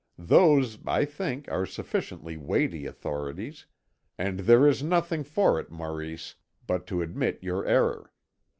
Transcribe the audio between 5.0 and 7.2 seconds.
for it, Maurice, but to